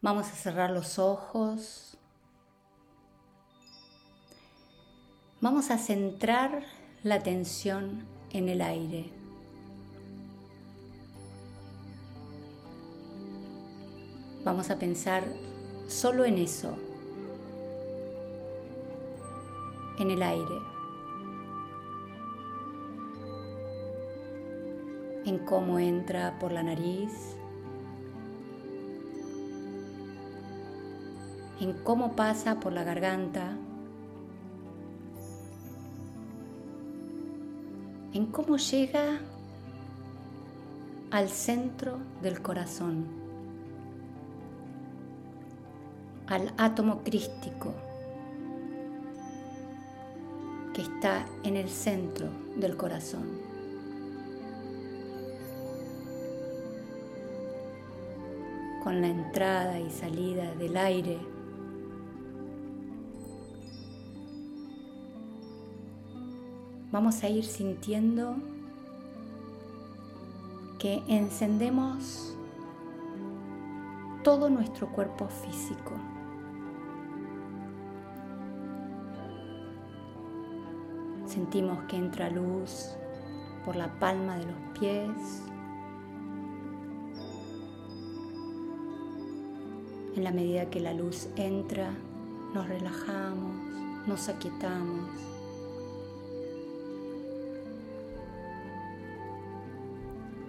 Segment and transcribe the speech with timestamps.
[0.00, 1.98] Vamos a cerrar los ojos.
[5.40, 6.62] Vamos a centrar
[7.02, 9.10] la atención en el aire.
[14.44, 15.24] Vamos a pensar
[15.88, 16.76] solo en eso,
[19.98, 20.58] en el aire,
[25.26, 27.36] en cómo entra por la nariz,
[31.60, 33.56] en cómo pasa por la garganta,
[38.12, 39.18] en cómo llega
[41.10, 43.06] al centro del corazón,
[46.28, 47.72] al átomo crístico
[50.74, 53.48] que está en el centro del corazón.
[58.84, 61.37] Con la entrada y salida del aire
[66.90, 68.36] vamos a ir sintiendo
[70.78, 72.34] que encendemos
[74.22, 75.92] todo nuestro cuerpo físico.
[81.26, 82.96] Sentimos que entra luz
[83.64, 85.42] por la palma de los pies.
[90.16, 91.90] En la medida que la luz entra,
[92.54, 93.54] nos relajamos,
[94.06, 95.37] nos aquietamos.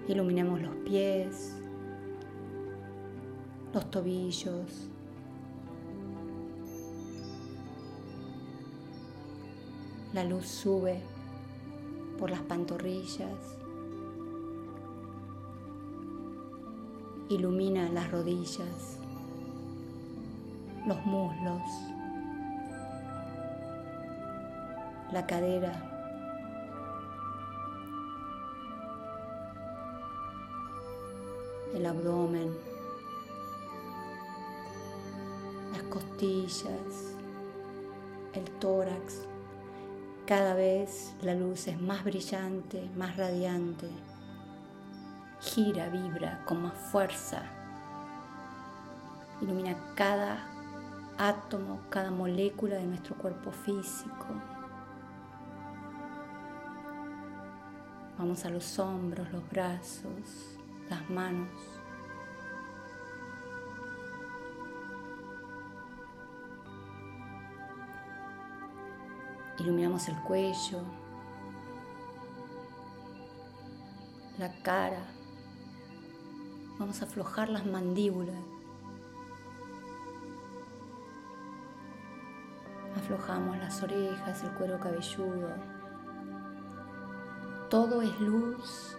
[0.09, 1.53] Iluminemos los pies,
[3.71, 4.89] los tobillos.
[10.11, 10.99] La luz sube
[12.17, 13.37] por las pantorrillas.
[17.29, 18.97] Ilumina las rodillas,
[20.87, 21.61] los muslos,
[25.11, 25.98] la cadera.
[31.79, 32.53] El abdomen,
[35.71, 37.15] las costillas,
[38.33, 39.21] el tórax.
[40.27, 43.89] Cada vez la luz es más brillante, más radiante.
[45.39, 47.43] Gira, vibra con más fuerza.
[49.41, 50.45] Ilumina cada
[51.17, 54.27] átomo, cada molécula de nuestro cuerpo físico.
[58.17, 60.58] Vamos a los hombros, los brazos,
[60.89, 61.49] las manos.
[69.59, 70.81] Iluminamos el cuello,
[74.37, 75.05] la cara.
[76.77, 78.35] Vamos a aflojar las mandíbulas.
[82.95, 85.49] Aflojamos las orejas, el cuero cabelludo.
[87.69, 88.98] Todo es luz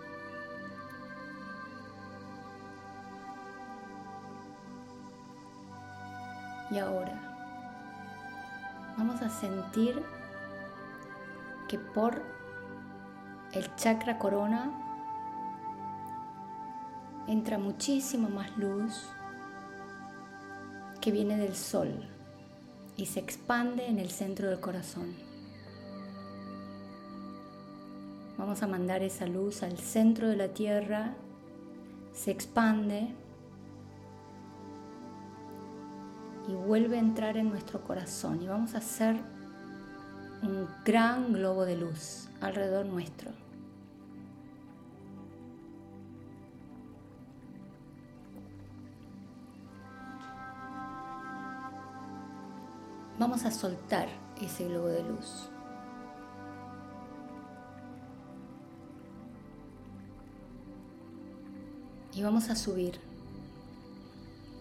[6.70, 7.12] Y ahora
[8.96, 10.02] vamos a sentir
[11.68, 12.22] que por
[13.52, 14.70] el chakra corona
[17.26, 19.08] entra muchísimo más luz
[21.00, 22.08] que viene del sol
[22.96, 25.14] y se expande en el centro del corazón.
[28.36, 31.14] Vamos a mandar esa luz al centro de la tierra,
[32.12, 33.14] se expande
[36.70, 39.16] vuelve a entrar en nuestro corazón y vamos a hacer
[40.40, 43.32] un gran globo de luz alrededor nuestro.
[53.18, 54.06] Vamos a soltar
[54.40, 55.50] ese globo de luz.
[62.14, 63.00] Y vamos a subir.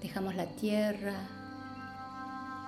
[0.01, 1.38] Dejamos la tierra,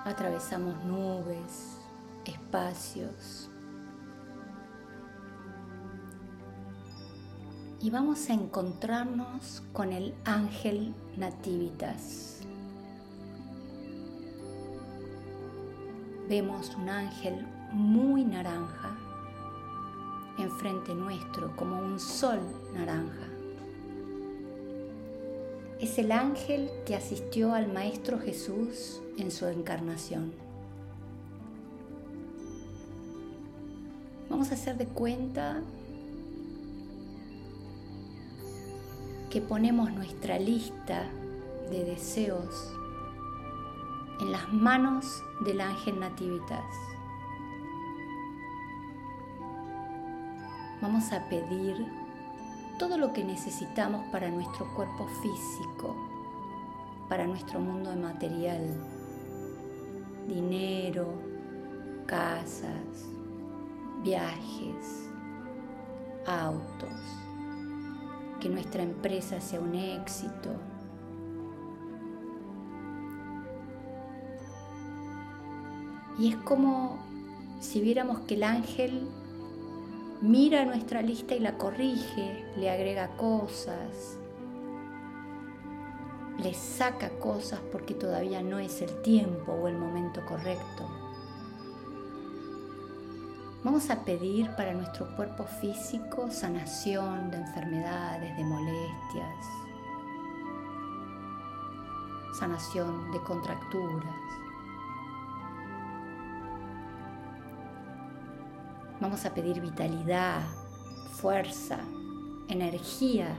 [0.04, 1.78] atravesamos nubes,
[2.24, 3.48] espacios.
[7.80, 12.40] Y vamos a encontrarnos con el ángel nativitas.
[16.28, 18.96] Vemos un ángel muy naranja
[20.38, 22.40] enfrente nuestro, como un sol
[22.74, 23.31] naranja.
[25.82, 30.32] Es el ángel que asistió al Maestro Jesús en su encarnación.
[34.30, 35.60] Vamos a hacer de cuenta
[39.28, 41.10] que ponemos nuestra lista
[41.68, 42.72] de deseos
[44.20, 45.04] en las manos
[45.44, 46.64] del ángel Nativitas.
[50.80, 52.01] Vamos a pedir
[52.82, 55.94] todo lo que necesitamos para nuestro cuerpo físico,
[57.08, 58.60] para nuestro mundo material,
[60.26, 61.06] dinero,
[62.06, 63.06] casas,
[64.02, 65.08] viajes,
[66.26, 66.88] autos,
[68.40, 70.50] que nuestra empresa sea un éxito.
[76.18, 76.98] Y es como
[77.60, 79.08] si viéramos que el ángel
[80.22, 84.18] mira nuestra lista y la corrige, le agrega cosas,
[86.38, 90.88] le saca cosas porque todavía no es el tiempo o el momento correcto.
[93.64, 99.46] Vamos a pedir para nuestro cuerpo físico sanación de enfermedades, de molestias,
[102.38, 104.41] sanación de contracturas.
[109.02, 110.42] Vamos a pedir vitalidad,
[111.10, 111.80] fuerza,
[112.46, 113.34] energía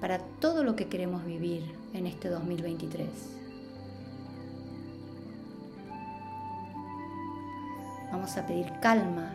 [0.00, 3.08] para todo lo que queremos vivir en este 2023.
[8.12, 9.32] Vamos a pedir calma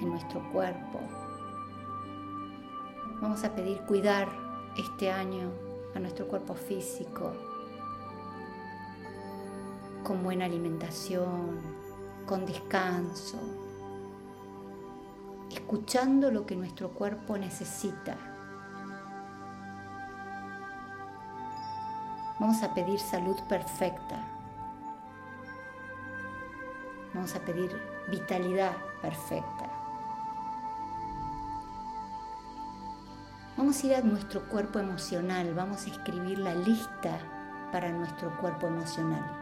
[0.00, 1.00] en nuestro cuerpo.
[3.20, 4.28] Vamos a pedir cuidar
[4.78, 5.50] este año
[5.94, 7.34] a nuestro cuerpo físico
[10.04, 11.87] con buena alimentación,
[12.28, 13.38] con descanso,
[15.50, 18.18] escuchando lo que nuestro cuerpo necesita.
[22.38, 24.20] Vamos a pedir salud perfecta.
[27.14, 27.74] Vamos a pedir
[28.10, 29.70] vitalidad perfecta.
[33.56, 37.18] Vamos a ir a nuestro cuerpo emocional, vamos a escribir la lista
[37.72, 39.37] para nuestro cuerpo emocional.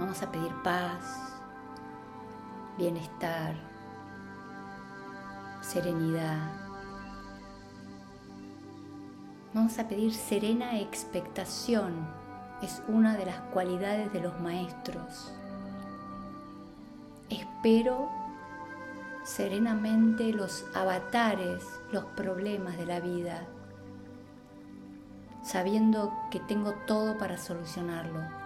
[0.00, 1.34] Vamos a pedir paz,
[2.78, 3.54] bienestar,
[5.60, 6.38] serenidad.
[9.52, 12.08] Vamos a pedir serena expectación.
[12.62, 15.34] Es una de las cualidades de los maestros.
[17.28, 18.08] Espero
[19.22, 21.62] serenamente los avatares,
[21.92, 23.44] los problemas de la vida,
[25.42, 28.39] sabiendo que tengo todo para solucionarlo.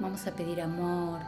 [0.00, 1.20] Vamos a pedir amor,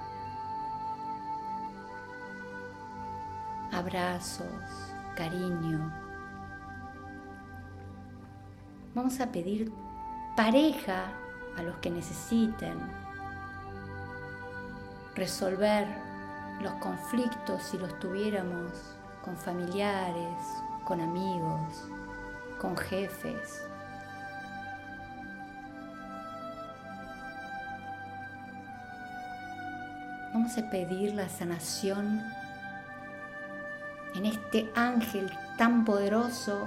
[3.73, 4.47] abrazos,
[5.17, 5.93] cariño.
[8.95, 9.73] Vamos a pedir
[10.37, 11.07] pareja
[11.57, 12.79] a los que necesiten,
[15.17, 15.89] resolver
[16.63, 18.73] los conflictos si los tuviéramos
[19.25, 20.43] con familiares,
[20.85, 21.89] con amigos,
[22.61, 23.70] con jefes.
[30.51, 32.25] Vamos a pedir la sanación
[34.17, 36.67] en este ángel tan poderoso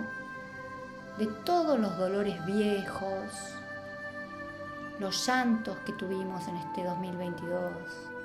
[1.17, 3.25] de todos los dolores viejos,
[4.99, 7.73] los llantos que tuvimos en este 2022,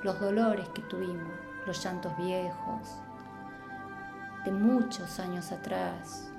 [0.01, 1.33] los dolores que tuvimos,
[1.67, 2.87] los llantos viejos
[4.45, 6.31] de muchos años atrás,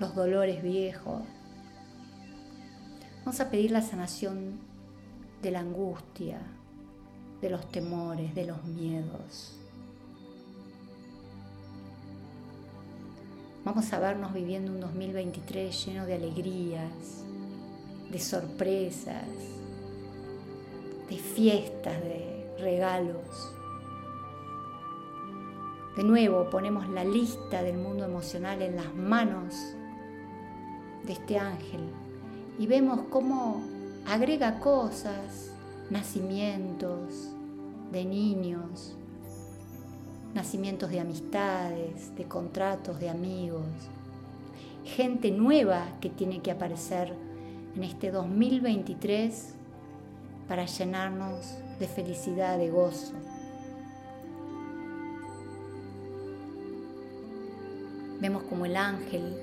[0.00, 1.22] los dolores viejos.
[3.20, 4.58] Vamos a pedir la sanación
[5.40, 6.40] de la angustia,
[7.46, 9.56] de los temores, de los miedos.
[13.64, 17.22] Vamos a vernos viviendo un 2023 lleno de alegrías,
[18.10, 19.28] de sorpresas,
[21.08, 23.52] de fiestas, de regalos.
[25.96, 29.54] De nuevo ponemos la lista del mundo emocional en las manos
[31.04, 31.82] de este ángel
[32.58, 33.62] y vemos cómo
[34.04, 35.52] agrega cosas
[35.90, 37.35] nacimientos
[37.92, 38.96] de niños,
[40.34, 43.66] nacimientos de amistades, de contratos, de amigos,
[44.84, 47.12] gente nueva que tiene que aparecer
[47.74, 49.54] en este 2023
[50.48, 53.14] para llenarnos de felicidad, de gozo.
[58.20, 59.36] Vemos como el ángel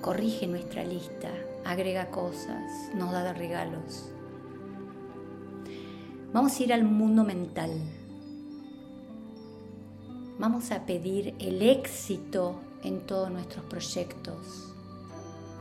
[0.00, 1.30] corrige nuestra lista,
[1.64, 4.11] agrega cosas, nos da regalos.
[6.32, 7.70] Vamos a ir al mundo mental.
[10.38, 14.74] Vamos a pedir el éxito en todos nuestros proyectos,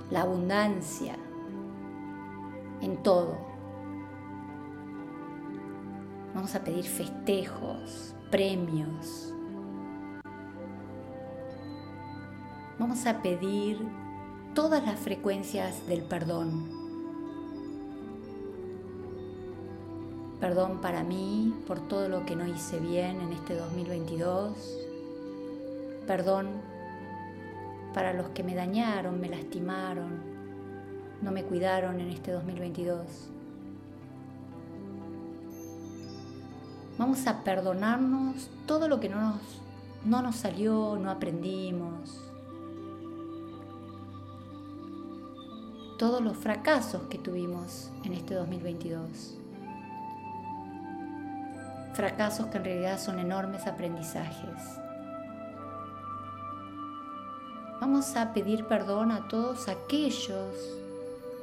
[0.10, 1.18] la abundancia
[2.82, 3.38] en todo.
[6.34, 9.34] Vamos a pedir festejos, premios.
[12.80, 13.78] Vamos a pedir
[14.56, 16.81] todas las frecuencias del perdón,
[20.42, 24.54] Perdón para mí por todo lo que no hice bien en este 2022.
[26.08, 26.48] Perdón
[27.94, 30.20] para los que me dañaron, me lastimaron,
[31.22, 33.06] no me cuidaron en este 2022.
[36.98, 39.42] Vamos a perdonarnos todo lo que no nos,
[40.06, 42.20] no nos salió, no aprendimos.
[46.00, 49.41] Todos los fracasos que tuvimos en este 2022
[51.94, 54.80] fracasos que en realidad son enormes aprendizajes.
[57.80, 60.56] Vamos a pedir perdón a todos aquellos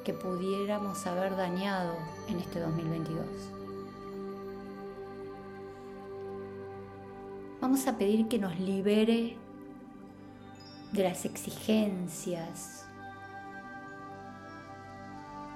[0.04, 1.94] que pudiéramos haber dañado
[2.28, 3.26] en este 2022.
[7.60, 9.36] Vamos a pedir que nos libere
[10.92, 12.86] de las exigencias,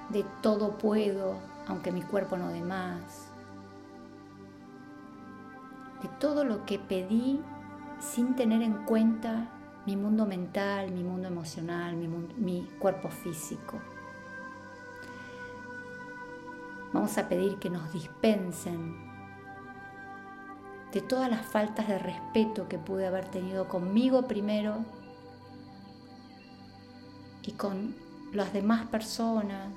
[0.09, 3.32] de todo puedo, aunque mi cuerpo no dé más,
[6.03, 7.41] de todo lo que pedí
[7.99, 9.49] sin tener en cuenta
[9.85, 13.79] mi mundo mental, mi mundo emocional, mi, cuerpo físico.
[16.91, 19.11] Vamos a pedir que nos dispensen
[20.91, 24.85] de todas las faltas de respeto que pude haber tenido conmigo primero
[27.41, 27.95] y con
[28.31, 29.73] las demás personas,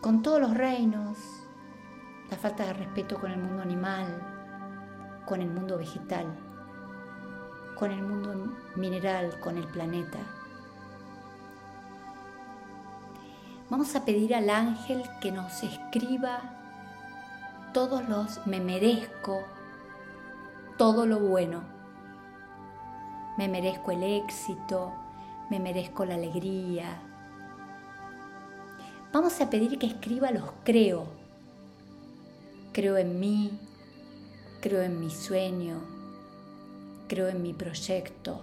[0.00, 1.35] con todos los reinos,
[2.30, 4.06] la falta de respeto con el mundo animal,
[5.26, 6.26] con el mundo vegetal,
[7.76, 10.18] con el mundo mineral, con el planeta.
[13.68, 16.40] Vamos a pedir al ángel que nos escriba
[17.72, 19.42] todos los me merezco,
[20.78, 21.62] todo lo bueno.
[23.36, 24.94] Me merezco el éxito,
[25.50, 26.86] me merezco la alegría.
[29.12, 31.06] Vamos a pedir que escriba los creo,
[32.76, 33.58] Creo en mí,
[34.60, 35.80] creo en mi sueño,
[37.08, 38.42] creo en mi proyecto.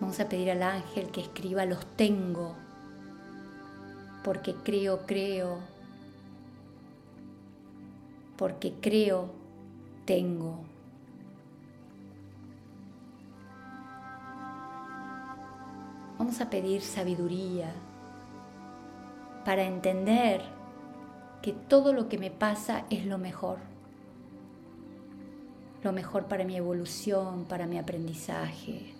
[0.00, 2.56] Vamos a pedir al ángel que escriba los tengo,
[4.24, 5.60] porque creo, creo,
[8.36, 9.30] porque creo,
[10.04, 10.71] tengo.
[16.32, 17.74] Vamos a pedir sabiduría
[19.44, 20.40] para entender
[21.42, 23.58] que todo lo que me pasa es lo mejor.
[25.82, 28.94] Lo mejor para mi evolución, para mi aprendizaje.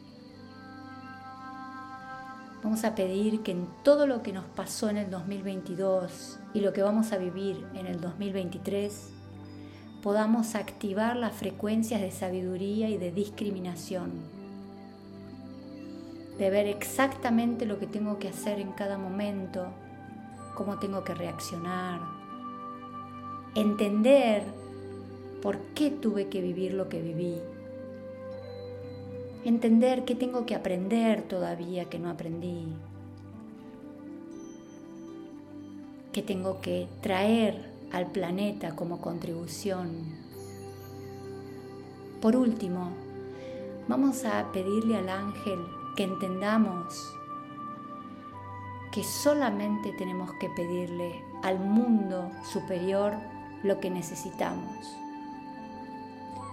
[2.62, 6.74] Vamos a pedir que en todo lo que nos pasó en el 2022 y lo
[6.74, 9.08] que vamos a vivir en el 2023,
[10.02, 14.41] podamos activar las frecuencias de sabiduría y de discriminación
[16.42, 19.68] de ver exactamente lo que tengo que hacer en cada momento,
[20.56, 22.00] cómo tengo que reaccionar,
[23.54, 24.42] entender
[25.40, 27.36] por qué tuve que vivir lo que viví,
[29.44, 32.66] entender qué tengo que aprender todavía que no aprendí,
[36.12, 39.90] qué tengo que traer al planeta como contribución.
[42.20, 42.90] Por último,
[43.86, 45.60] vamos a pedirle al ángel
[45.96, 47.14] que entendamos
[48.92, 53.14] que solamente tenemos que pedirle al mundo superior
[53.62, 54.96] lo que necesitamos.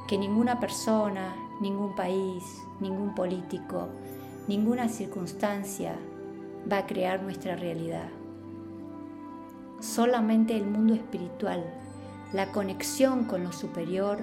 [0.07, 2.43] Que ninguna persona, ningún país,
[2.79, 3.89] ningún político,
[4.47, 5.95] ninguna circunstancia
[6.71, 8.09] va a crear nuestra realidad.
[9.81, 11.63] Solamente el mundo espiritual,
[12.33, 14.19] la conexión con lo superior,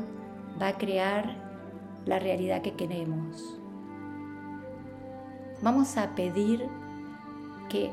[0.60, 1.36] va a crear
[2.06, 3.58] la realidad que queremos.
[5.66, 6.68] Vamos a pedir
[7.68, 7.90] que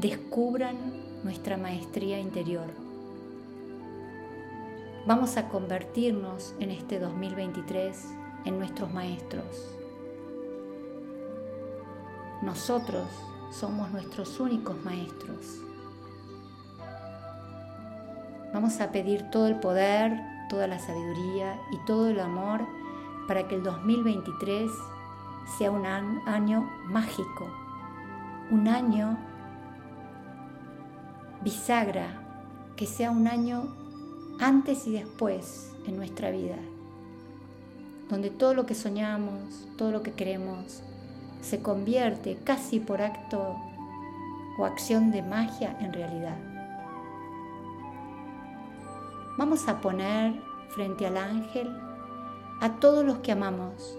[0.00, 0.74] descubran
[1.22, 2.64] nuestra maestría interior.
[5.06, 8.06] Vamos a convertirnos en este 2023
[8.46, 9.44] en nuestros maestros.
[12.40, 13.06] Nosotros
[13.50, 15.60] somos nuestros únicos maestros.
[18.54, 20.18] Vamos a pedir todo el poder,
[20.48, 22.66] toda la sabiduría y todo el amor
[23.26, 24.70] para que el 2023
[25.56, 27.48] sea un año mágico,
[28.50, 29.18] un año
[31.42, 32.22] bisagra,
[32.76, 33.64] que sea un año
[34.40, 36.56] antes y después en nuestra vida,
[38.08, 40.82] donde todo lo que soñamos, todo lo que queremos,
[41.40, 43.56] se convierte casi por acto
[44.58, 46.36] o acción de magia en realidad.
[49.38, 50.34] Vamos a poner
[50.70, 51.68] frente al ángel
[52.60, 53.96] a todos los que amamos,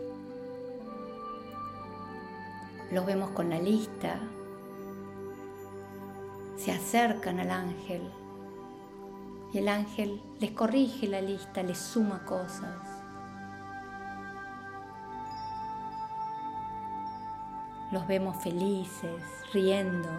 [2.91, 4.19] Los vemos con la lista,
[6.57, 8.01] se acercan al ángel
[9.53, 12.75] y el ángel les corrige la lista, les suma cosas.
[17.91, 19.21] Los vemos felices,
[19.53, 20.09] riendo,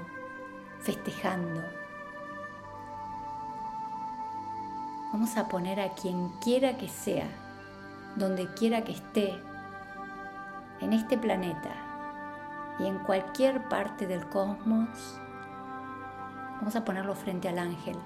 [0.81, 1.63] festejando.
[5.13, 7.27] Vamos a poner a quien quiera que sea,
[8.15, 9.43] donde quiera que esté,
[10.81, 11.90] en este planeta
[12.81, 15.21] y en cualquier parte del cosmos,
[16.57, 17.97] vamos a ponerlo frente al ángel,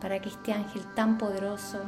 [0.00, 1.80] para que este ángel tan poderoso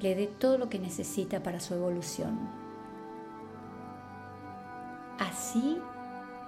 [0.00, 2.38] le dé todo lo que necesita para su evolución.
[5.20, 5.80] Así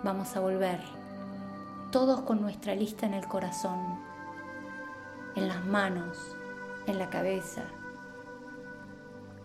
[0.02, 0.80] vamos a volver,
[1.92, 3.78] todos con nuestra lista en el corazón,
[5.36, 6.18] en las manos,
[6.88, 7.62] en la cabeza,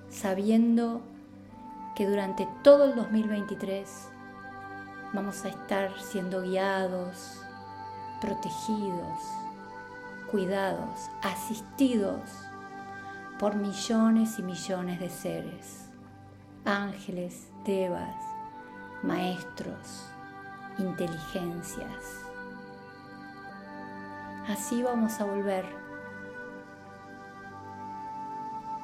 [0.10, 1.02] sabiendo
[2.00, 4.10] que durante todo el 2023
[5.12, 7.42] vamos a estar siendo guiados,
[8.22, 9.20] protegidos,
[10.32, 12.22] cuidados, asistidos
[13.38, 15.90] por millones y millones de seres,
[16.64, 18.16] ángeles, devas,
[19.04, 20.06] maestros,
[20.78, 22.24] inteligencias.
[24.48, 25.66] Así vamos a volver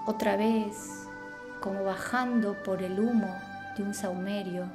[0.05, 1.07] otra vez
[1.65, 3.35] como bajando por el humo
[3.75, 4.67] de un saumerio.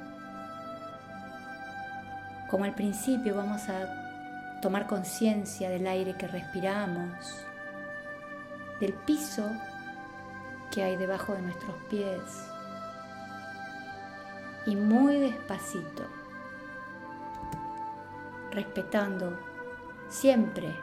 [2.49, 7.45] Como al principio vamos a tomar conciencia del aire que respiramos,
[8.81, 9.49] del piso
[10.69, 12.49] que hay debajo de nuestros pies.
[14.65, 16.03] Y muy despacito,
[18.51, 19.39] respetando
[20.09, 20.75] siempre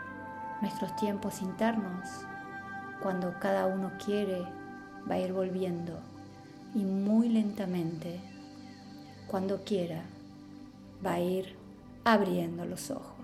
[0.63, 2.25] nuestros tiempos internos,
[3.03, 4.58] cuando cada uno quiere
[5.11, 5.99] va a ir volviendo
[6.75, 8.21] y muy lentamente,
[9.27, 10.03] cuando quiera,
[11.05, 11.57] va a ir
[12.05, 13.18] abriendo los ojos.